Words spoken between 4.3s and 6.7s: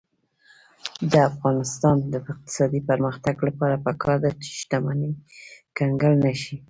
چې شتمني کنګل نشي.